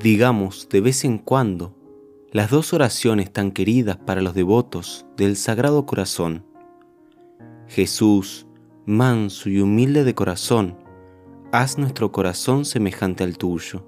[0.00, 1.74] digamos de vez en cuando
[2.30, 6.44] las dos oraciones tan queridas para los devotos del Sagrado Corazón.
[7.66, 8.46] Jesús,
[8.86, 10.76] manso y humilde de corazón,
[11.52, 13.84] haz nuestro corazón semejante al tuyo.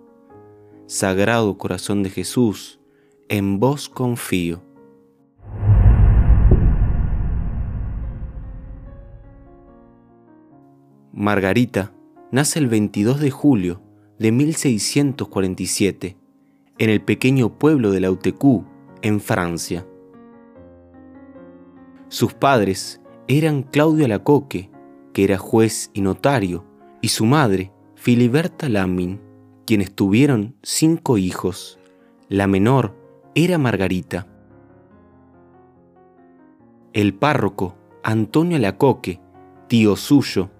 [0.86, 2.80] Sagrado Corazón de Jesús,
[3.28, 4.62] en vos confío.
[11.12, 11.92] Margarita
[12.32, 13.89] nace el 22 de julio
[14.20, 16.18] de 1647
[16.76, 18.66] en el pequeño pueblo de Lautecú,
[19.00, 19.86] en Francia.
[22.08, 24.70] Sus padres eran Claudio Alacoque,
[25.14, 26.66] que era juez y notario,
[27.00, 29.22] y su madre, Filiberta Lamin,
[29.64, 31.78] quienes tuvieron cinco hijos.
[32.28, 32.94] La menor
[33.34, 34.26] era Margarita.
[36.92, 39.18] El párroco, Antonio Alacoque,
[39.66, 40.50] tío suyo,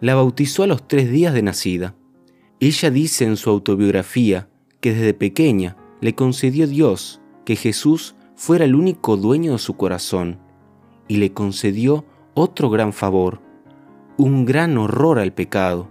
[0.00, 1.94] la bautizó a los tres días de nacida.
[2.60, 4.48] Ella dice en su autobiografía
[4.80, 10.38] que desde pequeña le concedió Dios que Jesús fuera el único dueño de su corazón
[11.08, 13.40] y le concedió otro gran favor,
[14.16, 15.90] un gran horror al pecado,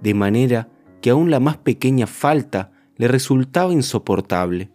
[0.00, 0.68] de manera
[1.00, 4.70] que aún la más pequeña falta le resultaba insoportable.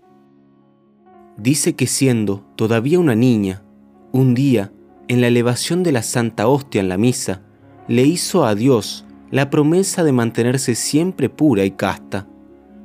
[1.37, 3.63] Dice que siendo todavía una niña,
[4.11, 4.71] un día,
[5.07, 7.41] en la elevación de la Santa Hostia en la misa,
[7.87, 12.27] le hizo a Dios la promesa de mantenerse siempre pura y casta,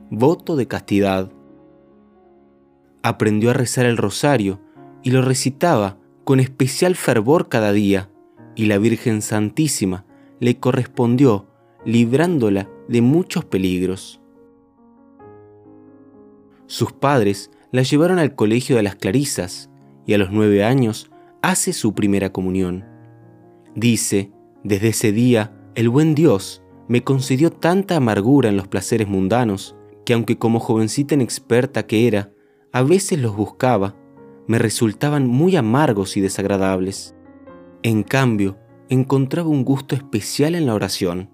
[0.09, 1.31] voto de castidad.
[3.03, 4.59] Aprendió a rezar el rosario
[5.03, 8.09] y lo recitaba con especial fervor cada día,
[8.57, 10.07] y la Virgen Santísima
[10.41, 11.47] le correspondió
[11.85, 14.23] librándola de muchos peligros.
[16.67, 19.69] Sus padres la llevaron al colegio de las Clarisas
[20.07, 21.11] y a los nueve años
[21.43, 22.87] hace su primera comunión.
[23.75, 24.33] Dice,
[24.65, 30.13] desde ese día, el buen Dios me concedió tanta amargura en los placeres mundanos que
[30.13, 32.33] aunque como jovencita inexperta que era,
[32.73, 33.95] a veces los buscaba,
[34.49, 37.15] me resultaban muy amargos y desagradables.
[37.85, 41.31] En cambio, encontraba un gusto especial en la oración.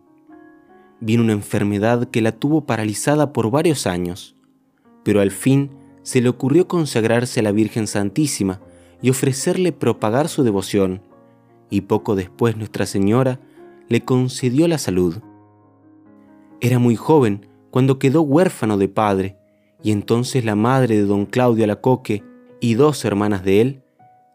[1.00, 4.36] Vino una enfermedad que la tuvo paralizada por varios años,
[5.04, 5.70] pero al fin
[6.02, 8.60] se le ocurrió consagrarse a la Virgen Santísima
[9.00, 11.00] y ofrecerle propagar su devoción,
[11.70, 13.40] y poco después Nuestra Señora
[13.88, 15.16] le concedió la salud.
[16.60, 19.36] Era muy joven cuando quedó huérfano de padre,
[19.82, 22.22] y entonces la madre de don Claudio Alacoque
[22.60, 23.82] y dos hermanas de él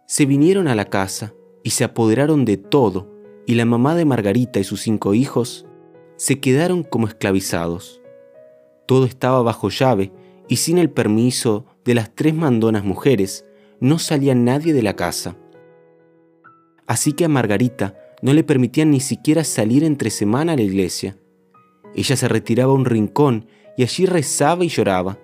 [0.06, 1.34] se vinieron a la casa
[1.64, 3.12] y se apoderaron de todo,
[3.48, 5.66] y la mamá de Margarita y sus cinco hijos
[6.18, 8.02] se quedaron como esclavizados.
[8.86, 10.12] Todo estaba bajo llave
[10.48, 13.46] y sin el permiso de las tres mandonas mujeres
[13.80, 15.38] no salía nadie de la casa.
[16.88, 21.18] Así que a Margarita no le permitían ni siquiera salir entre semana a la iglesia.
[21.96, 23.48] Ella se retiraba a un rincón
[23.78, 25.20] y allí rezaba y lloraba.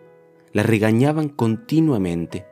[0.53, 2.45] La regañaban continuamente.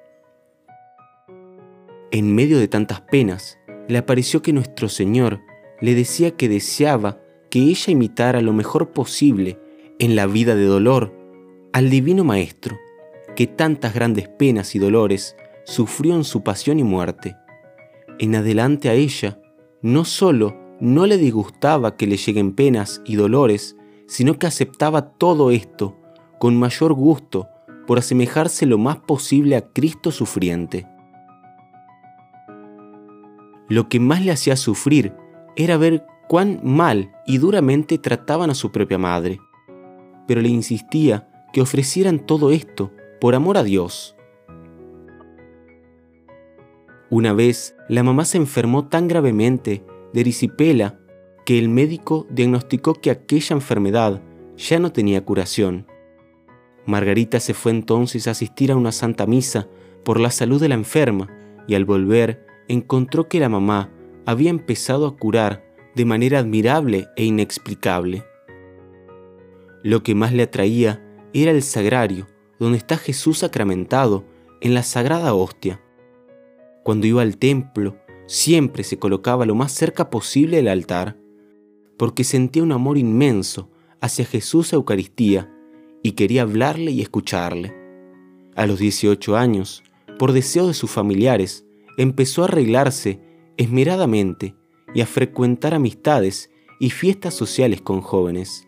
[2.11, 5.41] En medio de tantas penas, le apareció que nuestro Señor
[5.81, 9.59] le decía que deseaba que ella imitara lo mejor posible
[9.99, 11.13] en la vida de dolor
[11.71, 12.77] al Divino Maestro,
[13.35, 17.35] que tantas grandes penas y dolores sufrió en su pasión y muerte.
[18.19, 19.39] En adelante a ella,
[19.83, 23.77] no solo no le disgustaba que le lleguen penas y dolores,
[24.07, 25.95] sino que aceptaba todo esto
[26.39, 27.47] con mayor gusto
[27.85, 30.87] por asemejarse lo más posible a Cristo sufriente.
[33.67, 35.13] Lo que más le hacía sufrir
[35.55, 39.39] era ver cuán mal y duramente trataban a su propia madre,
[40.27, 44.15] pero le insistía que ofrecieran todo esto por amor a Dios.
[47.13, 50.99] Una vez, la mamá se enfermó tan gravemente de erisipela
[51.45, 54.23] que el médico diagnosticó que aquella enfermedad
[54.57, 55.85] ya no tenía curación.
[56.87, 59.67] Margarita se fue entonces a asistir a una santa misa
[60.03, 61.29] por la salud de la enferma
[61.67, 63.91] y al volver encontró que la mamá
[64.25, 68.25] había empezado a curar de manera admirable e inexplicable.
[69.83, 72.27] Lo que más le atraía era el sagrario,
[72.57, 74.23] donde está Jesús sacramentado
[74.61, 75.82] en la sagrada hostia.
[76.83, 77.97] Cuando iba al templo,
[78.27, 81.17] siempre se colocaba lo más cerca posible del altar,
[81.97, 83.69] porque sentía un amor inmenso
[84.01, 85.49] hacia Jesús Eucaristía
[86.01, 87.73] y quería hablarle y escucharle.
[88.55, 89.83] A los 18 años,
[90.19, 91.65] por deseo de sus familiares,
[91.97, 93.21] empezó a arreglarse
[93.55, 94.55] esmeradamente
[94.93, 98.67] y a frecuentar amistades y fiestas sociales con jóvenes.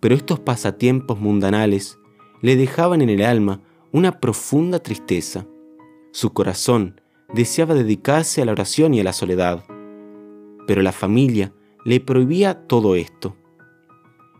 [0.00, 1.98] Pero estos pasatiempos mundanales
[2.42, 3.62] le dejaban en el alma
[3.92, 5.46] una profunda tristeza.
[6.12, 7.00] Su corazón
[7.34, 9.64] deseaba dedicarse a la oración y a la soledad,
[10.66, 11.52] pero la familia
[11.84, 13.36] le prohibía todo esto.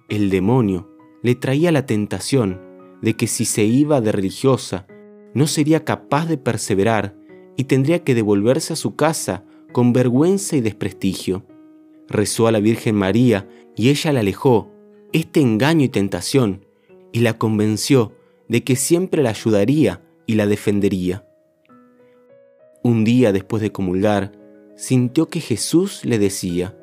[0.08, 0.88] El demonio
[1.22, 2.60] le traía la tentación
[3.02, 4.86] de que si se iba de religiosa,
[5.34, 7.16] no sería capaz de perseverar
[7.56, 11.44] y tendría que devolverse a su casa con vergüenza y desprestigio.
[12.08, 14.70] Rezó a la Virgen María y ella le alejó
[15.12, 16.64] este engaño y tentación
[17.12, 18.12] y la convenció
[18.48, 21.26] de que siempre la ayudaría y la defendería.
[22.86, 24.32] Un día después de comulgar,
[24.76, 26.76] sintió que Jesús le decía,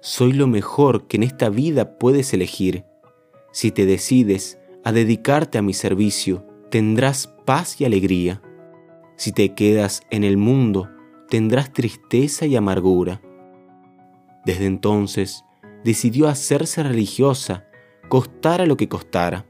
[0.00, 2.84] Soy lo mejor que en esta vida puedes elegir.
[3.50, 8.40] Si te decides a dedicarte a mi servicio, tendrás paz y alegría.
[9.16, 10.88] Si te quedas en el mundo,
[11.28, 13.20] tendrás tristeza y amargura.
[14.44, 15.44] Desde entonces,
[15.82, 17.66] decidió hacerse religiosa,
[18.08, 19.46] costara lo que costara.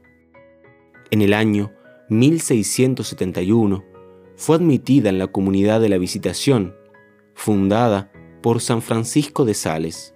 [1.11, 1.71] En el año
[2.09, 3.88] 1671,
[4.39, 6.73] fue admitida en la comunidad de la Visitación,
[7.33, 8.09] fundada
[8.41, 10.15] por San Francisco de Sales.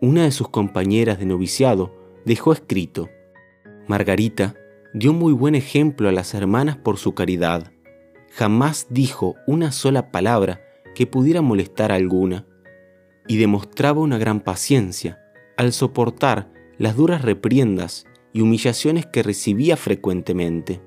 [0.00, 1.92] Una de sus compañeras de noviciado
[2.24, 3.08] dejó escrito,
[3.88, 4.54] Margarita
[4.94, 7.72] dio muy buen ejemplo a las hermanas por su caridad.
[8.30, 10.62] Jamás dijo una sola palabra
[10.94, 12.46] que pudiera molestar a alguna,
[13.26, 15.18] y demostraba una gran paciencia
[15.56, 20.80] al soportar las duras repriendas y humillaciones que recibía frecuentemente.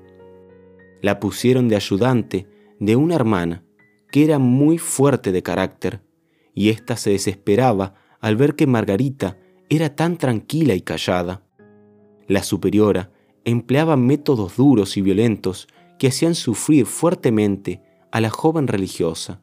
[1.04, 2.46] La pusieron de ayudante
[2.80, 3.62] de una hermana
[4.10, 6.00] que era muy fuerte de carácter,
[6.54, 7.92] y ésta se desesperaba
[8.22, 9.36] al ver que Margarita
[9.68, 11.42] era tan tranquila y callada.
[12.26, 13.10] La superiora
[13.44, 15.68] empleaba métodos duros y violentos
[15.98, 19.42] que hacían sufrir fuertemente a la joven religiosa,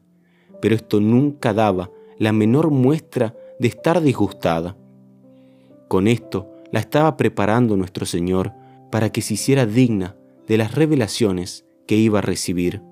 [0.60, 4.76] pero esto nunca daba la menor muestra de estar disgustada.
[5.86, 8.52] Con esto la estaba preparando nuestro Señor
[8.90, 10.16] para que se hiciera digna
[10.52, 12.82] de las revelaciones que iba a recibir.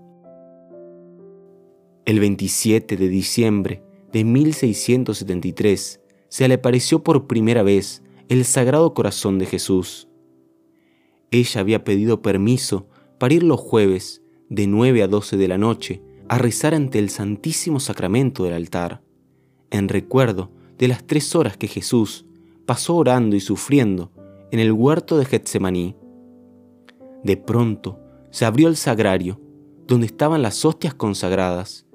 [2.06, 9.38] El 27 de diciembre de 1673 se le apareció por primera vez el Sagrado Corazón
[9.38, 10.08] de Jesús.
[11.30, 16.00] Ella había pedido permiso para ir los jueves de 9 a 12 de la noche
[16.28, 19.02] a rezar ante el Santísimo Sacramento del altar,
[19.70, 22.24] en recuerdo de las tres horas que Jesús
[22.64, 24.12] pasó orando y sufriendo
[24.50, 25.99] en el huerto de Getsemaní.
[27.22, 27.98] De pronto
[28.30, 29.40] se abrió el sagrario,
[29.86, 31.86] donde estaban las hostias consagradas,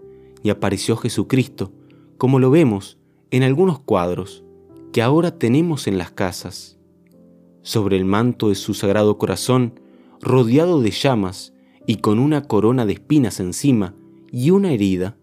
[0.44, 1.72] y apareció Jesucristo,
[2.18, 3.00] como lo vemos
[3.31, 4.44] en algunos cuadros
[4.94, 6.77] que ahora tenemos en las casas.
[7.62, 9.80] Sobre el manto de su sagrado corazón,
[10.22, 11.54] rodeado de llamas
[11.88, 13.95] y con una corona de espinas encima
[14.31, 15.18] y una herida,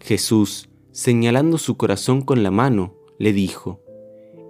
[0.00, 3.80] Jesús, señalando su corazón con la mano, le dijo,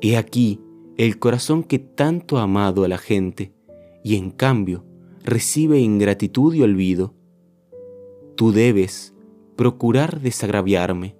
[0.00, 0.60] He aquí
[0.96, 3.53] el corazón que tanto ha amado a la gente
[4.04, 4.84] y en cambio
[5.24, 7.14] recibe ingratitud y olvido.
[8.36, 9.14] Tú debes
[9.56, 11.16] procurar desagraviarme.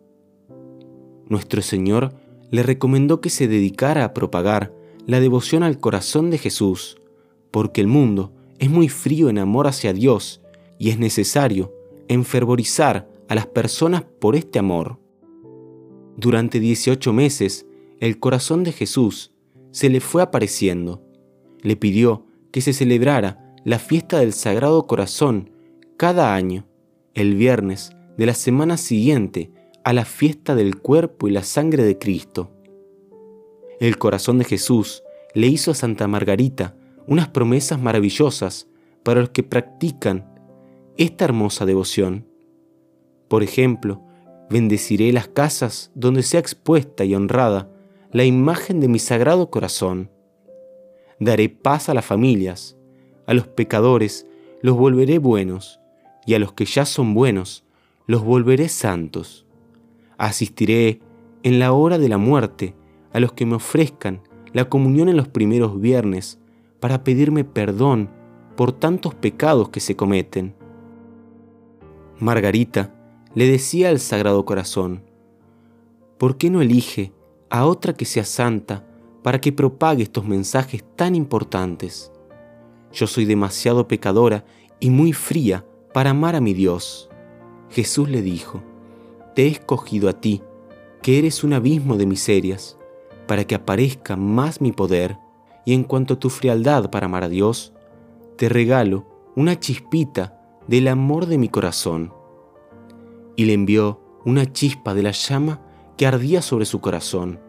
[1.26, 2.12] Nuestro Señor
[2.50, 4.72] le recomendó que se dedicara a propagar
[5.06, 7.00] la devoción al corazón de Jesús,
[7.50, 10.42] porque el mundo es muy frío en amor hacia Dios
[10.78, 11.72] y es necesario
[12.08, 14.98] enfervorizar a las personas por este amor.
[16.16, 17.66] Durante 18 meses
[17.98, 19.32] el corazón de Jesús
[19.70, 21.02] se le fue apareciendo.
[21.62, 25.50] Le pidió que se celebrara la fiesta del Sagrado Corazón
[25.96, 26.68] cada año,
[27.12, 29.50] el viernes de la semana siguiente
[29.82, 32.52] a la fiesta del cuerpo y la sangre de Cristo.
[33.80, 35.02] El corazón de Jesús
[35.34, 36.76] le hizo a Santa Margarita
[37.08, 38.68] unas promesas maravillosas
[39.02, 40.24] para los que practican
[40.96, 42.24] esta hermosa devoción.
[43.26, 44.00] Por ejemplo,
[44.48, 47.68] bendeciré las casas donde sea expuesta y honrada
[48.12, 50.13] la imagen de mi sagrado corazón.
[51.20, 52.76] Daré paz a las familias,
[53.26, 54.26] a los pecadores
[54.62, 55.80] los volveré buenos,
[56.26, 57.64] y a los que ya son buenos
[58.06, 59.46] los volveré santos.
[60.18, 61.00] Asistiré
[61.42, 62.74] en la hora de la muerte
[63.12, 66.38] a los que me ofrezcan la comunión en los primeros viernes
[66.80, 68.10] para pedirme perdón
[68.56, 70.54] por tantos pecados que se cometen.
[72.18, 72.94] Margarita
[73.34, 75.02] le decía al Sagrado Corazón,
[76.18, 77.12] ¿por qué no elige
[77.50, 78.86] a otra que sea santa
[79.24, 82.12] para que propague estos mensajes tan importantes.
[82.92, 84.44] Yo soy demasiado pecadora
[84.80, 85.64] y muy fría
[85.94, 87.08] para amar a mi Dios.
[87.70, 88.62] Jesús le dijo,
[89.34, 90.42] Te he escogido a ti,
[91.00, 92.76] que eres un abismo de miserias,
[93.26, 95.16] para que aparezca más mi poder,
[95.64, 97.72] y en cuanto a tu frialdad para amar a Dios,
[98.36, 100.38] te regalo una chispita
[100.68, 102.12] del amor de mi corazón.
[103.36, 105.62] Y le envió una chispa de la llama
[105.96, 107.40] que ardía sobre su corazón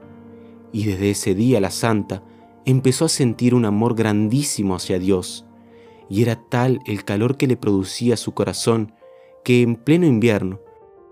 [0.75, 2.22] y desde ese día la santa
[2.65, 5.46] empezó a sentir un amor grandísimo hacia Dios,
[6.10, 8.94] y era tal el calor que le producía su corazón
[9.46, 10.60] que en pleno invierno,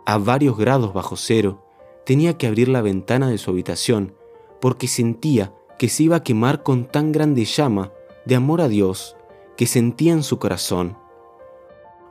[0.06, 1.66] a varios grados bajo cero,
[2.06, 4.14] tenía que abrir la ventana de su habitación
[4.60, 7.94] porque sentía que se iba a quemar con tan grande llama
[8.26, 9.16] de amor a Dios
[9.56, 10.98] que sentía en su corazón.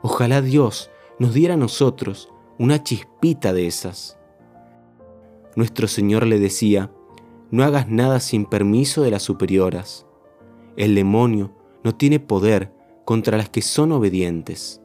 [0.01, 4.17] Ojalá Dios nos diera a nosotros una chispita de esas.
[5.55, 6.89] Nuestro Señor le decía,
[7.53, 10.07] no hagas nada sin permiso de las superioras.
[10.75, 12.73] El demonio no tiene poder
[13.05, 14.81] contra las que son obedientes.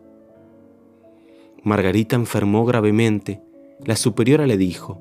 [1.62, 3.40] Margarita enfermó gravemente.
[3.86, 5.00] La superiora le dijo,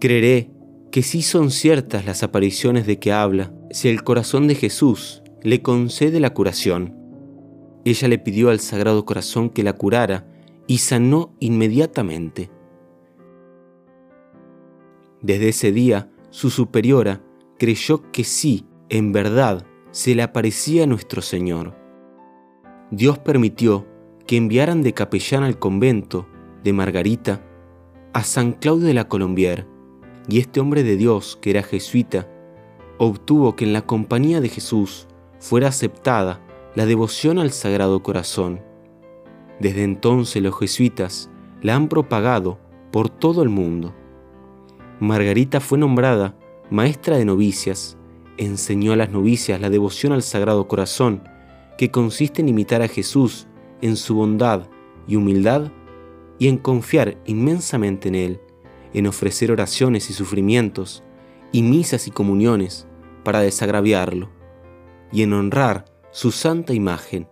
[0.00, 0.52] creeré
[0.92, 5.60] que sí son ciertas las apariciones de que habla si el corazón de Jesús le
[5.60, 6.96] concede la curación.
[7.84, 10.28] Ella le pidió al Sagrado Corazón que la curara
[10.68, 12.48] y sanó inmediatamente.
[15.20, 17.22] Desde ese día, su superiora
[17.58, 21.76] creyó que sí, en verdad, se le aparecía a nuestro Señor.
[22.90, 23.86] Dios permitió
[24.26, 26.26] que enviaran de capellán al convento
[26.64, 27.44] de Margarita
[28.14, 29.66] a San Claudio de la Colombier,
[30.26, 32.28] y este hombre de Dios, que era jesuita,
[32.96, 35.08] obtuvo que en la compañía de Jesús
[35.38, 36.40] fuera aceptada
[36.74, 38.62] la devoción al Sagrado Corazón.
[39.60, 42.58] Desde entonces los jesuitas la han propagado
[42.90, 43.94] por todo el mundo.
[45.02, 46.36] Margarita fue nombrada
[46.70, 47.98] maestra de novicias,
[48.36, 51.24] enseñó a las novicias la devoción al Sagrado Corazón,
[51.76, 53.48] que consiste en imitar a Jesús
[53.80, 54.68] en su bondad
[55.08, 55.72] y humildad
[56.38, 58.40] y en confiar inmensamente en Él,
[58.94, 61.02] en ofrecer oraciones y sufrimientos,
[61.50, 62.86] y misas y comuniones
[63.24, 64.30] para desagraviarlo,
[65.10, 67.26] y en honrar su santa imagen.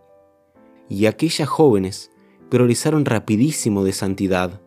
[0.89, 2.11] Y aquellas jóvenes
[2.49, 4.61] progresaron rapidísimo de santidad.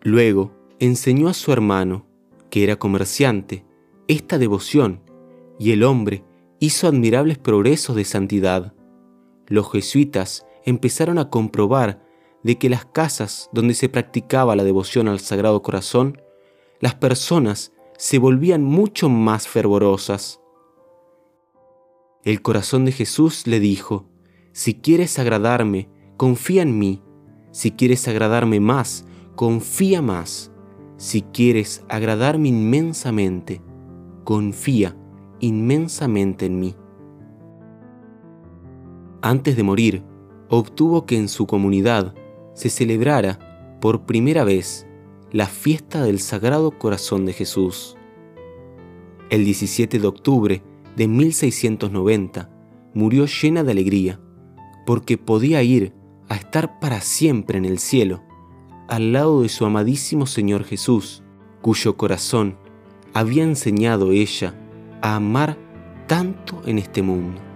[0.00, 2.06] Luego enseñó a su hermano,
[2.50, 3.64] que era comerciante,
[4.06, 5.02] esta devoción,
[5.58, 6.24] y el hombre
[6.60, 8.74] hizo admirables progresos de santidad.
[9.46, 12.04] Los jesuitas empezaron a comprobar
[12.42, 16.20] de que las casas donde se practicaba la devoción al Sagrado Corazón,
[16.80, 20.40] las personas se volvían mucho más fervorosas.
[22.24, 24.06] El corazón de Jesús le dijo,
[24.52, 27.02] si quieres agradarme, confía en mí,
[27.50, 29.04] si quieres agradarme más,
[29.34, 30.52] confía más,
[30.98, 33.62] si quieres agradarme inmensamente,
[34.24, 34.96] confía
[35.38, 36.74] inmensamente en mí.
[39.22, 40.02] Antes de morir,
[40.48, 42.14] obtuvo que en su comunidad
[42.54, 44.86] se celebrara por primera vez
[45.30, 47.96] la fiesta del Sagrado Corazón de Jesús.
[49.30, 50.62] El 17 de octubre
[50.96, 52.50] de 1690
[52.92, 54.20] murió llena de alegría
[54.84, 55.92] porque podía ir
[56.28, 58.22] a estar para siempre en el cielo
[58.88, 61.22] al lado de su amadísimo Señor Jesús,
[61.60, 62.56] cuyo corazón
[63.12, 64.54] había enseñado ella
[65.02, 65.56] a amar
[66.06, 67.47] tanto en este mundo.